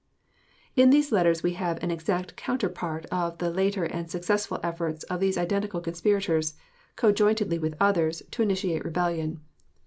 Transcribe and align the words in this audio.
In 0.75 0.89
these 0.89 1.11
letters 1.11 1.43
we 1.43 1.53
have 1.53 1.77
an 1.83 1.91
exact 1.91 2.35
counterpart 2.35 3.05
of 3.11 3.37
the 3.37 3.51
later 3.51 3.83
and 3.83 4.09
successful 4.09 4.59
efforts 4.63 5.03
of 5.03 5.19
these 5.19 5.37
identical 5.37 5.79
conspirators, 5.79 6.55
conjointly 6.95 7.59
with 7.59 7.75
others, 7.79 8.23
to 8.31 8.41
initiate 8.41 8.83
rebellion. 8.83 9.41